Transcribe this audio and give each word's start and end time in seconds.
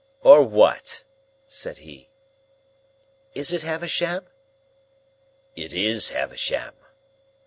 "Or 0.23 0.41
what?" 0.41 1.03
said 1.45 1.77
he. 1.77 2.09
"Is 3.35 3.53
it 3.53 3.61
Havisham?" 3.61 4.25
"It 5.55 5.73
is 5.73 6.09
Havisham." 6.09 6.73